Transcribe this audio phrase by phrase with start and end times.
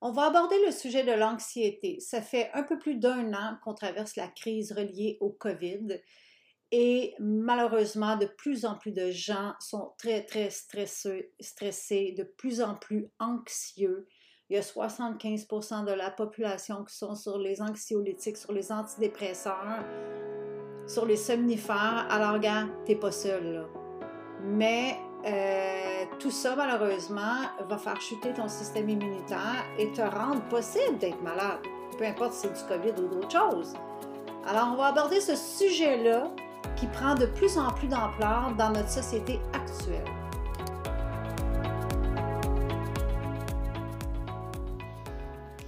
[0.00, 1.98] On va aborder le sujet de l'anxiété.
[2.00, 6.00] Ça fait un peu plus d'un an qu'on traverse la crise reliée au COVID
[6.70, 12.60] et malheureusement, de plus en plus de gens sont très, très stressés, stressés de plus
[12.60, 14.06] en plus anxieux.
[14.50, 19.84] Il y a 75% de la population qui sont sur les anxiolytiques, sur les antidépresseurs,
[20.86, 22.06] sur les somnifères.
[22.10, 23.66] Alors, gars, t'es pas seul.
[24.42, 30.98] Mais euh, tout ça, malheureusement, va faire chuter ton système immunitaire et te rendre possible
[30.98, 31.60] d'être malade,
[31.96, 33.74] peu importe si c'est du COVID ou d'autres choses.
[34.48, 36.30] Alors, on va aborder ce sujet-là
[36.76, 40.04] qui prend de plus en plus d'ampleur dans notre société actuelle.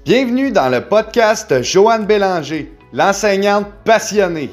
[0.04, 4.50] Bienvenue dans le podcast Joanne Bélanger, l'enseignante passionnée.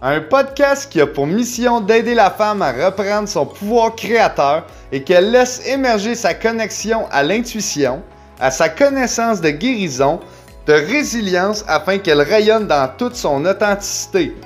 [0.00, 5.02] Un podcast qui a pour mission d'aider la femme à reprendre son pouvoir créateur et
[5.02, 8.00] qu'elle laisse émerger sa connexion à l'intuition,
[8.38, 10.20] à sa connaissance de guérison,
[10.68, 14.36] de résilience afin qu'elle rayonne dans toute son authenticité.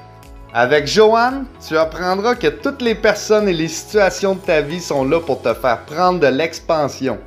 [0.55, 5.05] Avec Joanne, tu apprendras que toutes les personnes et les situations de ta vie sont
[5.05, 7.19] là pour te faire prendre de l'expansion.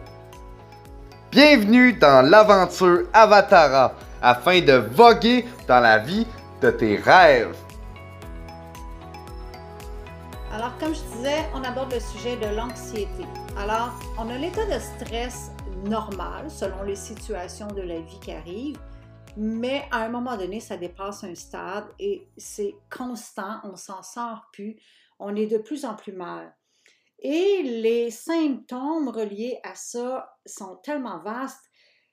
[1.31, 6.25] Bienvenue dans l'aventure Avatara afin de voguer dans la vie
[6.63, 7.55] de tes rêves.
[10.55, 13.25] Alors, comme je disais, on aborde le sujet de l'anxiété.
[13.57, 15.51] Alors, on a l'état de stress
[15.83, 18.79] normal selon les situations de la vie qui arrivent,
[19.35, 24.47] mais à un moment donné, ça dépasse un stade et c'est constant, on s'en sort
[24.53, 24.77] plus,
[25.19, 26.55] on est de plus en plus mal.
[27.19, 31.69] Et les symptômes reliés à ça sont tellement vastes.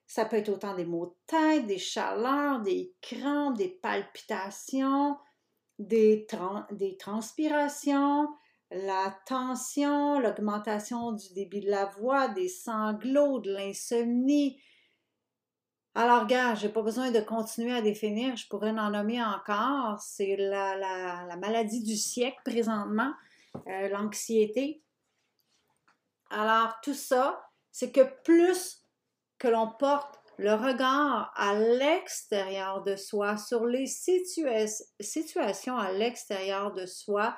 [0.09, 5.17] Ça peut être autant des maux de tête, des chaleurs, des crampes, des palpitations,
[5.87, 6.27] des,
[6.99, 8.29] transpirations,
[8.71, 14.61] la tension, l'augmentation du débit de la voix, des sanglots, de l'insomnie.
[15.95, 20.01] Alors, gars, j'ai pas besoin de continuer à définir, je pourrais en nommer encore.
[20.01, 23.13] C'est la, la, maladie du siècle présentement,
[23.67, 24.83] euh, l'anxiété.
[26.31, 28.87] Alors, tout ça, c'est que plus
[29.39, 36.87] que l'on porte le regard à l'extérieur de soi, sur les situations à l'extérieur de
[36.87, 37.37] soi,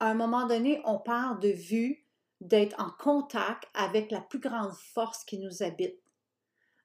[0.00, 2.04] à un moment donné, on part de vue
[2.40, 5.98] d'être en contact avec la plus grande force qui nous habite.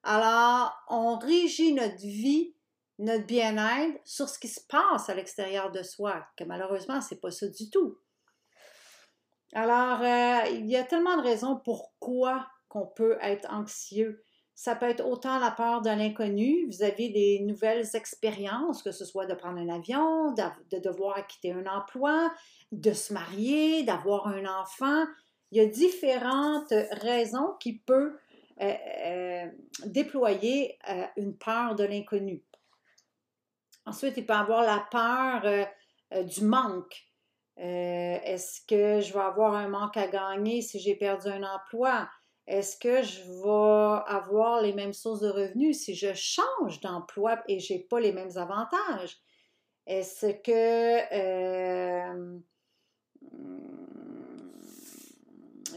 [0.03, 2.55] Alors, on régit notre vie,
[2.99, 7.31] notre bien-être sur ce qui se passe à l'extérieur de soi, que malheureusement, c'est pas
[7.31, 7.97] ça du tout.
[9.53, 14.23] Alors, euh, il y a tellement de raisons pourquoi qu'on peut être anxieux.
[14.55, 19.25] Ça peut être autant la peur de l'inconnu avez des nouvelles expériences, que ce soit
[19.25, 22.31] de prendre un avion, de devoir quitter un emploi,
[22.71, 25.05] de se marier, d'avoir un enfant.
[25.51, 28.15] Il y a différentes raisons qui peuvent
[28.61, 28.73] euh,
[29.05, 29.47] euh,
[29.85, 32.43] déployer euh, une peur de l'inconnu.
[33.85, 35.67] Ensuite, il peut avoir la peur
[36.25, 37.03] du manque.
[37.57, 42.07] Est-ce que je vais avoir un manque à gagner si j'ai perdu un emploi?
[42.45, 47.59] Est-ce que je vais avoir les mêmes sources de revenus si je change d'emploi et
[47.59, 49.17] je n'ai pas les mêmes avantages?
[49.85, 52.39] Est-ce que euh,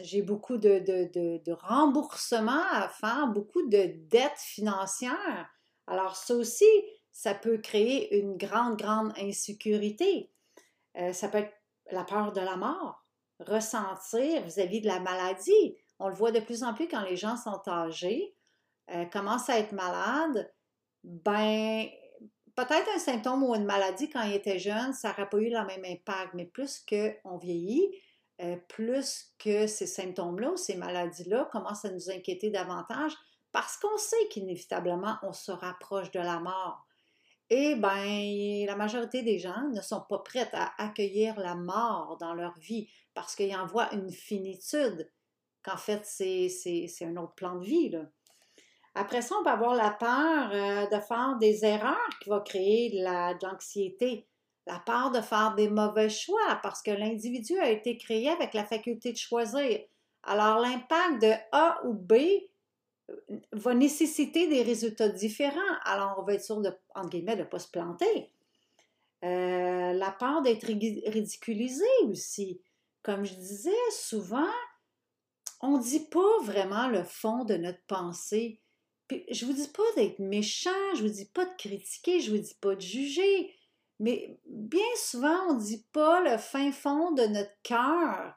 [0.03, 5.49] j'ai beaucoup de, remboursements à faire, beaucoup de dettes financières?
[5.87, 6.65] Alors ça aussi,
[7.13, 10.31] ça peut créer une grande, grande insécurité.
[10.97, 11.55] Euh, ça peut être
[11.91, 13.05] la peur de la mort,
[13.41, 15.77] ressentir vis-à-vis de la maladie.
[15.99, 18.35] On le voit de plus en plus quand les gens sont âgés,
[18.91, 20.53] euh, commencent à être malades,
[21.03, 21.87] ben
[22.55, 25.65] peut-être un symptôme ou une maladie quand ils étaient jeunes, ça n'aurait pas eu le
[25.65, 27.91] même impact, mais plus qu'on vieillit,
[28.43, 33.13] euh, plus que ces symptômes-là ou ces maladies-là commencent à nous inquiéter davantage
[33.53, 36.87] parce qu'on sait qu'inévitablement on se rapproche de la mort.
[37.49, 42.35] Et bien, la majorité des gens ne sont pas prêts à accueillir la mort dans
[42.35, 45.11] leur vie parce qu'ils en voient une finitude
[45.67, 47.93] qu'en fait, c'est un autre plan de vie.
[48.95, 52.91] Après ça, on peut avoir la peur euh, de faire des erreurs qui va créer
[52.91, 54.27] de l'anxiété,
[54.67, 58.65] la peur de faire des mauvais choix parce que l'individu a été créé avec la
[58.65, 59.81] faculté de choisir.
[60.23, 62.15] Alors, l'impact de A ou B
[63.11, 63.17] euh,
[63.53, 65.61] va nécessiter des résultats différents.
[65.85, 68.31] Alors, on va être sûr de ne pas se planter.
[69.25, 72.61] Euh, la peur d'être ridiculisé aussi.
[73.03, 74.49] Comme je disais, souvent,
[75.61, 78.61] on ne dit pas vraiment le fond de notre pensée.
[79.31, 82.57] Je vous dis pas d'être méchant, je vous dis pas de critiquer, je vous dis
[82.61, 83.55] pas de juger,
[84.01, 88.35] mais bien souvent, on ne dit pas le fin fond de notre cœur.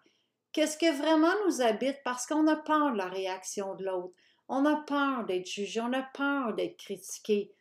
[0.52, 4.14] Qu'est-ce que vraiment nous habite parce qu'on a peur de la réaction de l'autre.
[4.48, 7.52] On a peur d'être jugé, on a peur d'être critiqué,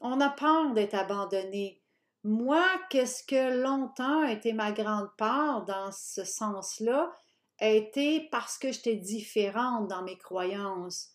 [0.00, 1.82] on a peur d'être abandonné.
[2.24, 7.12] Moi, qu'est-ce que longtemps a été ma grande part dans ce sens-là,
[7.60, 11.10] a été parce que j'étais différente dans mes croyances.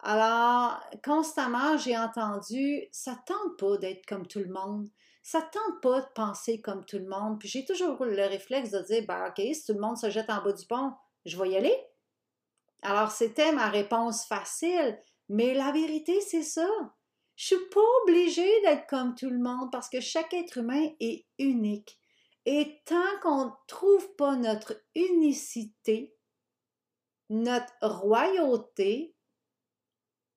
[0.00, 4.88] Alors, constamment, j'ai entendu, ça tente pas d'être comme tout le monde.
[5.22, 7.38] Ça tente pas de penser comme tout le monde.
[7.38, 10.28] Puis j'ai toujours le réflexe de dire, ben, OK, si tout le monde se jette
[10.28, 10.92] en bas du pont,
[11.24, 11.74] je vais y aller.
[12.82, 15.00] Alors, c'était ma réponse facile.
[15.30, 16.68] Mais la vérité, c'est ça.
[17.36, 21.24] Je suis pas obligée d'être comme tout le monde parce que chaque être humain est
[21.38, 21.98] unique.
[22.46, 26.14] Et tant qu'on ne trouve pas notre unicité,
[27.30, 29.16] notre royauté,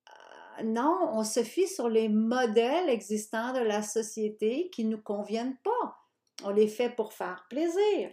[0.08, 5.02] euh, non, on se fie sur les modèles existants de la société qui ne nous
[5.02, 5.98] conviennent pas.
[6.44, 8.10] On les fait pour faire plaisir.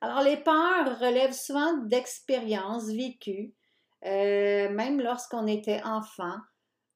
[0.00, 3.54] Alors, les peurs relèvent souvent d'expériences vécues,
[4.04, 6.38] euh, même lorsqu'on était enfant,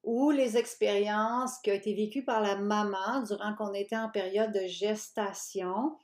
[0.03, 4.53] ou les expériences qui ont été vécues par la maman durant qu'on était en période
[4.53, 5.97] de gestation.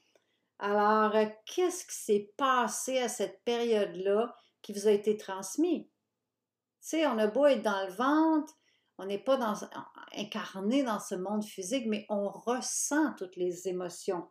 [0.61, 5.91] Alors, euh, qu'est-ce qui s'est passé à cette période-là qui vous a été transmis?
[6.81, 8.55] Tu sais, on a beau être dans le ventre,
[8.99, 9.39] on n'est pas
[10.17, 14.29] incarné dans ce monde physique, mais on ressent toutes les émotions.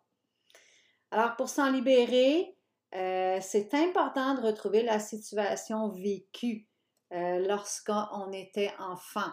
[1.11, 2.57] Alors, pour s'en libérer,
[2.95, 6.67] euh, c'est important de retrouver la situation vécue
[7.13, 9.31] euh, lorsqu'on était enfant.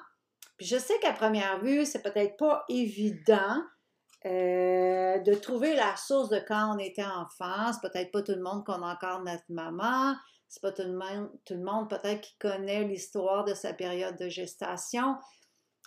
[0.56, 3.62] Puis je sais qu'à première vue, c'est peut-être pas évident
[4.26, 7.72] euh, de trouver la source de quand on était enfant.
[7.72, 10.14] C'est peut-être pas tout le monde qu'on a encore notre maman.
[10.48, 14.16] C'est pas tout le monde, tout le monde peut-être qui connaît l'histoire de sa période
[14.16, 15.16] de gestation.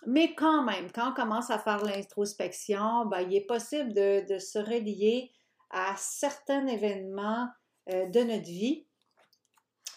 [0.05, 4.59] Mais quand même, quand on commence à faire l'introspection, ben, il est possible de, se
[4.59, 5.31] relier
[5.71, 7.47] à certains événements
[7.89, 8.85] euh, de notre vie.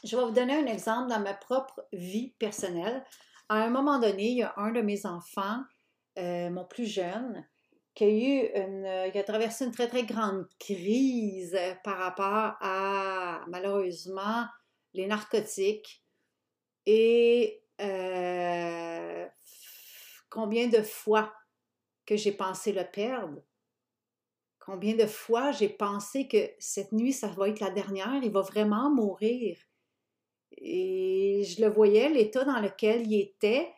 [0.02, 3.05] Je vais vous donner un exemple dans ma propre vie personnelle.
[3.50, 5.64] À un moment donné, il y a un de mes enfants,
[6.19, 7.44] euh, mon plus jeune,
[7.97, 14.47] qui a traversé une très très grande crise par rapport à malheureusement
[14.94, 16.05] les narcotiques
[16.87, 19.26] et euh,
[20.31, 21.35] combien de fois
[22.06, 23.43] que j'ai pensé le perdre
[24.61, 28.43] Combien de fois j'ai pensé que cette nuit, ça va être la dernière, il va
[28.43, 29.58] vraiment mourir.
[30.58, 33.69] Et je le voyais, l'état dans lequel il était.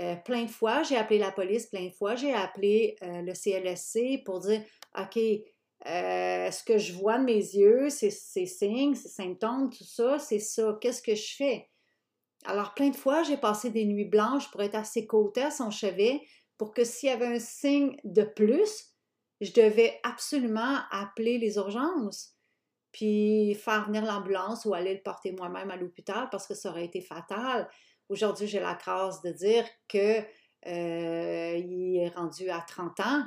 [0.00, 3.34] Euh, plein de fois, j'ai appelé la police, plein de fois, j'ai appelé euh, le
[3.34, 4.62] CLSC pour dire,
[4.98, 9.84] OK, euh, ce que je vois de mes yeux, ces, ces signes, ces symptômes, tout
[9.84, 10.78] ça, c'est ça.
[10.80, 11.68] Qu'est-ce que je fais?
[12.44, 15.50] Alors, plein de fois, j'ai passé des nuits blanches pour être à ses côtés, à
[15.50, 16.22] son chevet,
[16.56, 18.92] pour que s'il y avait un signe de plus,
[19.40, 22.36] je devais absolument appeler les urgences,
[22.92, 26.84] puis faire venir l'ambulance ou aller le porter moi-même à l'hôpital parce que ça aurait
[26.84, 27.68] été fatal.
[28.08, 30.24] Aujourd'hui, j'ai la grâce de dire que euh,
[30.66, 33.24] est rendu à 30 ans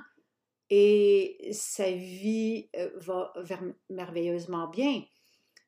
[0.70, 3.34] et sa vie euh, va
[3.90, 5.04] merveilleusement bien.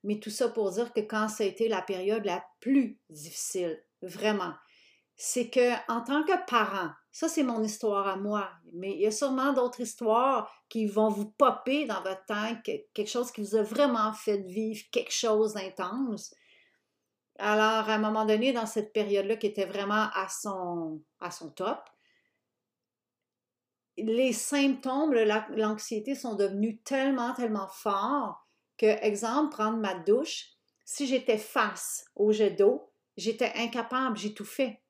[0.03, 3.83] Mais tout ça pour dire que quand ça a été la période la plus difficile,
[4.01, 4.53] vraiment,
[5.15, 9.07] c'est que en tant que parent, ça c'est mon histoire à moi, mais il y
[9.07, 13.55] a sûrement d'autres histoires qui vont vous popper dans votre tête, quelque chose qui vous
[13.55, 16.35] a vraiment fait vivre quelque chose d'intense.
[17.39, 21.49] Alors, à un moment donné, dans cette période-là qui était vraiment à son, à son
[21.49, 21.79] top,
[23.97, 25.15] les symptômes,
[25.55, 28.47] l'anxiété sont devenus tellement, tellement forts
[28.77, 30.51] que, exemple, prendre ma douche,
[30.85, 34.83] si j'étais face au jet d'eau, j'étais incapable, j'étouffais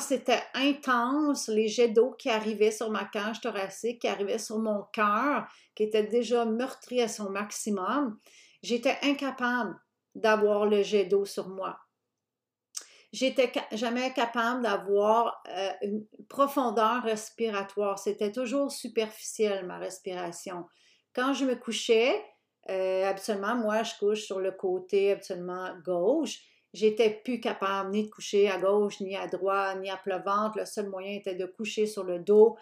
[0.00, 4.84] c'était intense, les jets d'eau qui arrivaient sur ma cage thoracique, qui arrivaient sur mon
[4.92, 8.18] cœur, qui était déjà meurtri à son maximum.
[8.62, 9.76] J'étais incapable
[10.14, 11.78] d'avoir le jet d'eau sur moi.
[13.12, 17.98] J'étais jamais capable d'avoir euh, une profondeur respiratoire.
[17.98, 20.64] C'était toujours superficiel, ma respiration.
[21.12, 22.24] Quand je me couchais,
[22.68, 26.38] euh, habituellement, moi, je couche sur le côté absolument gauche
[26.72, 30.58] J'étais plus capable ni de coucher à gauche, ni à droite, ni à plat ventre.
[30.58, 32.56] Le seul moyen était de coucher sur le dos,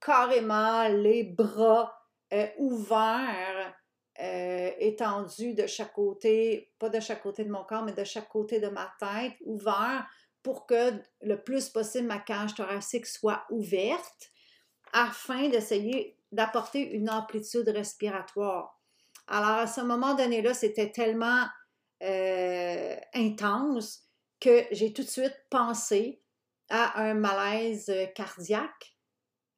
[0.00, 1.94] carrément les bras
[2.32, 3.74] euh, ouverts,
[4.20, 8.28] euh, étendus de chaque côté, pas de chaque côté de mon corps, mais de chaque
[8.28, 10.06] côté de ma tête, ouverts
[10.44, 10.92] pour que
[11.22, 14.30] le plus possible ma cage thoracique soit ouverte
[14.92, 18.78] afin d'essayer d'apporter une amplitude respiratoire.
[19.26, 21.46] Alors à ce moment donné-là, c'était tellement
[22.02, 24.02] euh, intense
[24.40, 26.22] que j'ai tout de suite pensé
[26.68, 28.96] à un malaise cardiaque.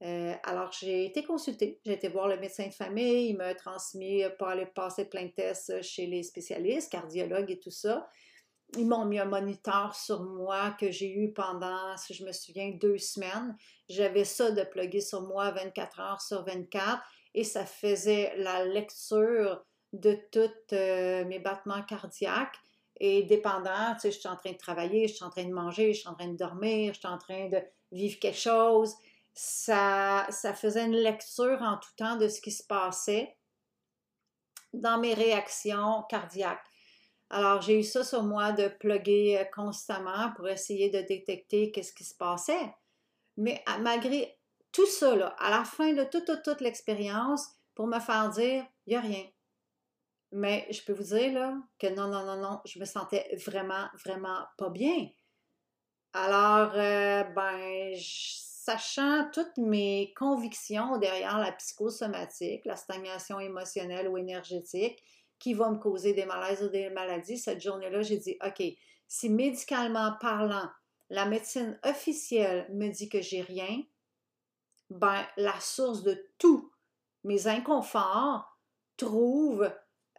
[0.02, 4.22] Euh, alors, j'ai été consultée, j'ai été voir le médecin de famille, il m'a transmis
[4.38, 8.08] pour aller passer plein de tests chez les spécialistes, cardiologues et tout ça.
[8.76, 12.70] ils m'ont mis un moniteur sur moi que j'ai eu pendant, si je me souviens,
[12.72, 13.56] deux semaines.
[13.88, 17.02] J'avais ça de plugger sur moi 24 heures sur 24
[17.34, 19.64] et ça faisait la lecture
[20.00, 22.58] de tous euh, mes battements cardiaques.
[22.98, 25.52] Et dépendant, tu sais, je suis en train de travailler, je suis en train de
[25.52, 27.58] manger, je suis en train de dormir, je suis en train de
[27.92, 28.94] vivre quelque chose.
[29.34, 33.36] Ça, ça faisait une lecture en tout temps de ce qui se passait
[34.72, 36.64] dans mes réactions cardiaques.
[37.28, 41.92] Alors, j'ai eu ça sur moi de plugger euh, constamment pour essayer de détecter qu'est-ce
[41.92, 42.74] qui se passait.
[43.36, 44.38] Mais malgré
[44.72, 48.96] tout ça, à la fin de toute, toute, l'expérience, pour me faire dire, il n'y
[48.96, 49.24] a rien.
[50.32, 53.86] Mais je peux vous dire là, que non, non, non, non, je me sentais vraiment,
[54.04, 55.08] vraiment pas bien.
[56.12, 65.02] Alors, euh, ben, sachant toutes mes convictions derrière la psychosomatique, la stagnation émotionnelle ou énergétique,
[65.38, 68.62] qui va me causer des malaises ou des maladies, cette journée-là, j'ai dit, OK,
[69.06, 70.68] si médicalement parlant,
[71.10, 73.82] la médecine officielle me dit que j'ai rien,
[74.90, 76.72] ben, la source de tous
[77.24, 78.58] mes inconforts
[78.96, 79.70] trouve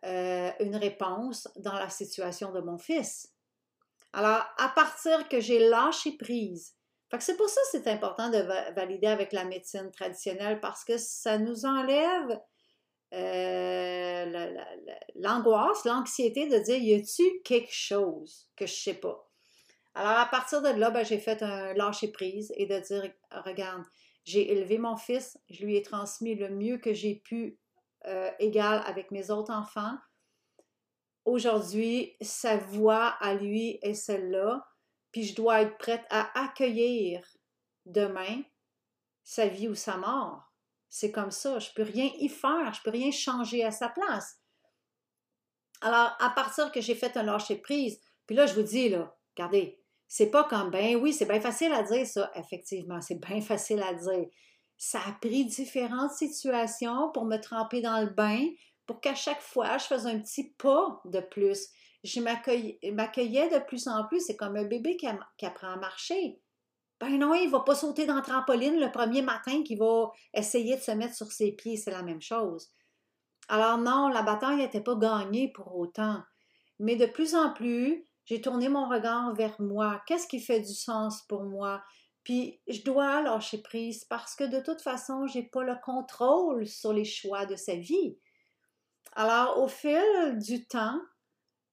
[0.07, 3.33] euh, une réponse dans la situation de mon fils.
[4.13, 6.75] Alors, à partir que j'ai lâché prise,
[7.19, 8.37] c'est pour ça que c'est important de
[8.73, 12.39] valider avec la médecine traditionnelle parce que ça nous enlève
[13.13, 14.53] euh,
[15.15, 19.29] l'angoisse, l'anxiété de dire y a-tu quelque chose que je sais pas?
[19.95, 23.83] Alors à partir de là, ben, j'ai fait un lâcher prise et de dire regarde,
[24.25, 27.57] j'ai élevé mon fils, je lui ai transmis le mieux que j'ai pu,
[28.07, 29.97] euh, égal avec mes autres enfants.
[31.25, 34.65] Aujourd'hui, sa voix à lui est celle-là,
[35.11, 37.21] puis je dois être prête à accueillir
[37.85, 38.41] demain
[39.23, 40.53] sa vie ou sa mort.
[40.89, 41.59] C'est comme ça.
[41.59, 42.73] Je ne peux rien y faire.
[42.73, 44.37] Je ne peux rien changer à sa place.
[45.81, 49.15] Alors, à partir que j'ai fait un lâcher prise, puis là, je vous dis, là,
[49.35, 52.31] regardez, c'est pas comme, ben oui, c'est bien facile à dire ça.
[52.35, 54.27] Effectivement, c'est bien facile à dire.
[54.77, 58.45] Ça a pris différentes situations pour me tremper dans le bain,
[58.85, 61.67] pour qu'à chaque fois, je fasse un petit pas de plus.
[62.03, 64.21] Je m'accueillais de plus en plus.
[64.21, 65.07] C'est comme un bébé qui
[65.45, 66.39] apprend à marcher.
[66.99, 70.11] Ben non, il ne va pas sauter dans la trampoline le premier matin qu'il va
[70.33, 71.77] essayer de se mettre sur ses pieds.
[71.77, 72.69] C'est la même chose.
[73.49, 76.21] Alors non, la bataille n'était pas gagnée pour autant.
[76.79, 80.01] Mais de plus en plus, j'ai tourné mon regard vers moi.
[80.05, 81.81] Qu'est-ce qui fait du sens pour moi?
[82.27, 86.67] Puis je dois lâcher prise parce que de toute façon, je n'ai pas le contrôle
[86.67, 88.17] sur les choix de sa vie.
[89.13, 90.99] Alors, au fil du temps,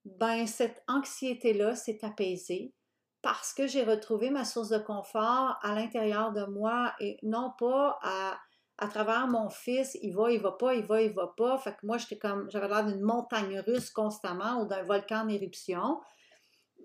[0.04, 2.72] ben, cette anxiété-là s'est apaisée
[3.20, 7.98] parce que j'ai retrouvé ma source de confort à l'intérieur de moi et non pas
[8.02, 8.38] à,
[8.78, 11.58] à travers mon fils, il va, il va pas, il va, il va pas.
[11.58, 15.28] Fait que moi, j'étais comme, j'avais l'air d'une montagne russe constamment ou d'un volcan en
[15.28, 16.00] éruption.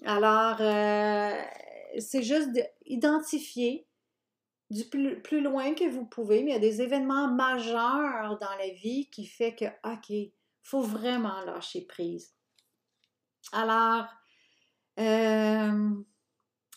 [0.08, 1.40] Alors, euh,
[1.98, 2.50] c'est juste
[2.86, 3.88] d'identifier
[4.70, 8.70] du plus, loin que vous pouvez, mais il y a des événements majeurs dans la
[8.70, 10.32] vie qui fait que, OK,
[10.62, 12.36] faut vraiment lâcher prise.
[13.52, 14.06] Alors,
[15.00, 15.90] euh,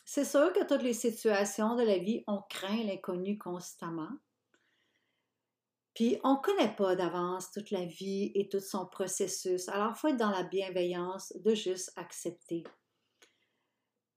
[0.05, 4.11] c'est sûr que toutes les situations de la vie, on craint l'inconnu constamment.
[5.95, 9.69] Puis on ne connaît pas d'avance toute la vie et tout son processus.
[9.69, 12.65] Alors, il faut être dans la bienveillance de juste accepter.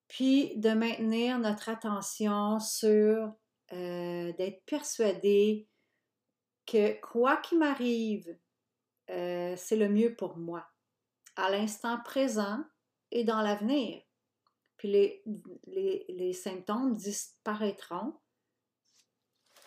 [0.07, 3.33] Puis de maintenir notre attention sur
[3.73, 5.67] euh, d'être persuadé
[6.65, 8.37] que quoi qu'il m'arrive,
[9.09, 10.67] euh, c'est le mieux pour moi,
[11.35, 12.63] à l'instant présent
[13.11, 14.01] et dans l'avenir
[14.77, 15.23] puis
[15.67, 18.13] les, les, symptômes disparaîtront,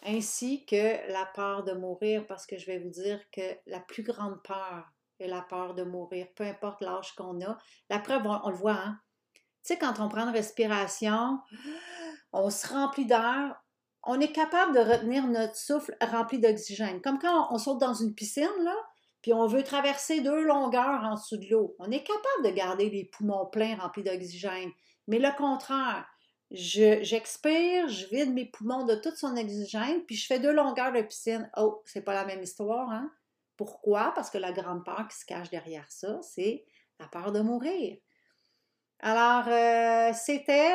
[0.02, 4.02] ainsi que la peur de mourir, parce que je vais vous dire que la plus
[4.02, 7.58] grande peur est la peur de mourir, peu importe l'âge qu'on a.
[7.90, 9.00] La preuve, on, le voit, hein?
[9.68, 11.40] Tu sais, quand on prend une respiration,
[12.32, 13.62] on se remplit d'air,
[14.02, 17.02] on est capable de retenir notre souffle rempli d'oxygène.
[17.02, 18.46] Comme quand on saute dans une piscine,
[19.20, 21.76] puis on veut traverser deux longueurs en dessous de l'eau.
[21.80, 24.70] On est capable de garder les poumons pleins remplis d'oxygène.
[25.06, 26.06] Mais le contraire,
[26.50, 31.02] j'expire, je, vide mes poumons de toute son oxygène, puis je fais deux longueurs de
[31.02, 31.50] piscine.
[31.58, 33.12] Oh, c'est pas la même histoire, hein?
[33.58, 34.12] Pourquoi?
[34.14, 36.64] Parce que la grande peur qui se cache derrière ça, c'est
[36.98, 37.98] la peur de mourir.
[39.00, 40.70] Alors, euh, c'était,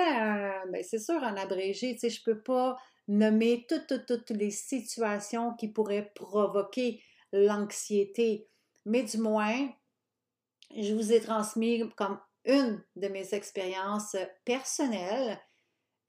[0.69, 2.77] ben, c'est sûr, en abrégé, tu sais, je peux pas
[3.07, 7.03] nommer toutes, toutes, toutes les situations qui pourraient provoquer
[7.33, 8.47] l'anxiété,
[8.85, 9.69] mais du moins,
[10.75, 14.15] je vous ai transmis comme une de mes expériences
[14.45, 15.39] personnelles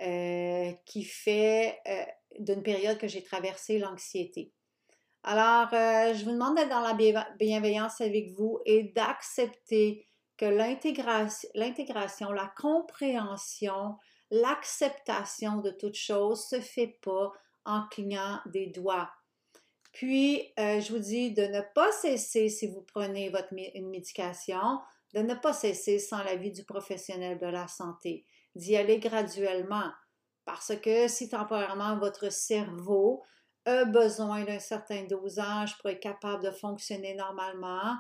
[0.01, 2.05] euh, qui fait euh,
[2.39, 4.53] d'une période que j'ai traversé l'anxiété.
[5.25, 6.95] Alors, je vous demande d'être dans la
[7.39, 10.07] bienveillance avec vous et d'accepter
[10.47, 13.97] l'intégration, la compréhension,
[14.31, 17.33] l'acceptation de toute chose se fait pas
[17.65, 19.11] en clignant des doigts.
[19.93, 24.81] Puis, euh, je vous dis de ne pas cesser, si vous prenez votre, une médication,
[25.15, 29.91] de ne pas cesser sans l'avis du professionnel de la santé, d'y aller graduellement.
[30.45, 33.23] Parce que si temporairement votre cerveau
[33.67, 37.95] a besoin d'un certain dosage pour être capable de fonctionner normalement,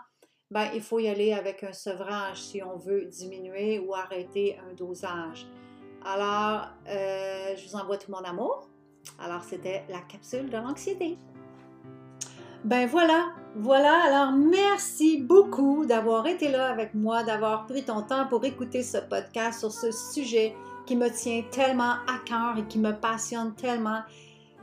[0.54, 4.72] ben, il faut y aller avec un sevrage si on veut diminuer ou arrêter un
[4.72, 5.48] dosage.
[6.06, 8.68] Alors, euh, je vous envoie tout mon amour.
[9.18, 11.18] Alors, c'était la capsule de l'anxiété.
[12.62, 14.04] Ben voilà, voilà.
[14.04, 18.98] Alors, merci beaucoup d'avoir été là avec moi, d'avoir pris ton temps pour écouter ce
[18.98, 20.54] podcast sur ce sujet
[20.86, 24.02] qui me tient tellement à cœur et qui me passionne tellement.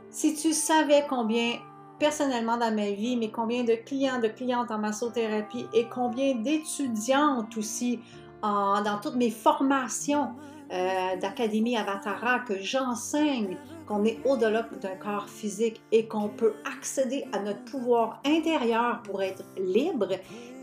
[0.08, 1.58] Si tu savais combien
[2.02, 7.56] personnellement dans ma vie, mais combien de clients, de clientes en massothérapie et combien d'étudiantes
[7.56, 8.00] aussi
[8.42, 10.30] dans toutes mes formations
[10.72, 13.56] euh, d'Académie Avatara que j'enseigne
[13.86, 19.22] qu'on est au-delà d'un corps physique et qu'on peut accéder à notre pouvoir intérieur pour
[19.22, 20.08] être libre,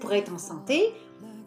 [0.02, 0.94] pour être en santé.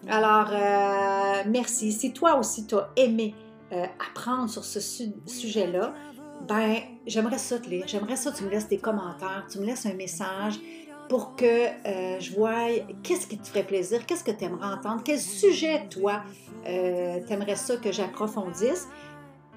[0.09, 1.93] Alors, euh, merci.
[1.93, 3.35] Si toi aussi tu as aimé
[3.73, 4.81] euh, apprendre sur ce
[5.27, 5.93] sujet-là,
[6.49, 7.85] ben, j'aimerais ça te lire.
[7.87, 10.61] J'aimerais ça que tu me laisses des commentaires, tu me laisses un message
[11.09, 12.69] pour que euh, je voie
[13.03, 16.23] qu'est-ce qui te ferait plaisir, qu'est-ce que tu aimerais entendre, quel sujet, toi,
[16.67, 18.89] euh, tu aimerais ça que j'approfondisse.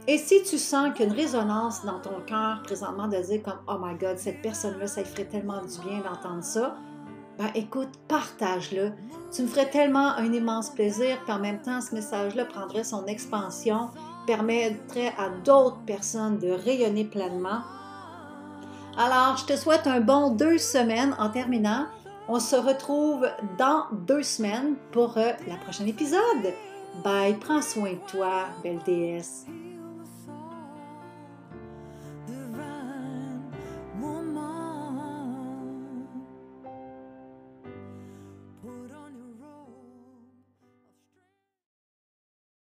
[0.08, 3.96] Et si tu sens qu'il résonance dans ton cœur présentement de dire comme Oh my
[3.96, 6.78] God, cette personne-là, ça lui ferait tellement du bien d'entendre ça,
[7.38, 8.92] ben écoute, partage-le.
[9.34, 13.06] Tu me ferais tellement un immense plaisir, puis en même temps, ce message-là prendrait son
[13.06, 13.90] expansion
[14.26, 17.62] permettrait à d'autres personnes de rayonner pleinement.
[18.98, 21.86] Alors, je te souhaite un bon deux semaines en terminant.
[22.28, 23.28] On se retrouve
[23.58, 26.54] dans deux semaines pour euh, la prochaine épisode.
[27.04, 29.46] Bye, prends soin de toi, belle déesse.